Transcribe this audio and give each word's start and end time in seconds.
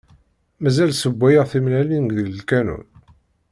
Mazal 0.61 0.91
ssewwayyen 0.93 1.47
timellalin 1.51 2.05
deg 2.17 2.27
lkanun? 2.39 2.85